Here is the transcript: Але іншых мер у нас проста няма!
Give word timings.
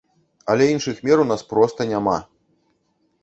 Але 0.51 0.65
іншых 0.75 1.03
мер 1.09 1.17
у 1.23 1.27
нас 1.31 1.41
проста 1.51 1.87
няма! 1.91 2.17